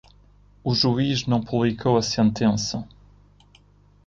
[0.63, 2.87] O juiz não publicou a sentença